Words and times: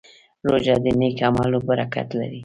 روژه 0.47 0.75
د 0.83 0.85
نیک 0.99 1.19
عملونو 1.27 1.59
برکت 1.67 2.07
لري. 2.19 2.39